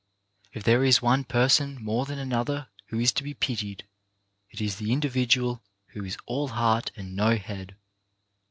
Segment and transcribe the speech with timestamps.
[0.51, 3.85] If there is one person more than another who is to be pitied,
[4.49, 7.75] it is the individual who is all heart and no head.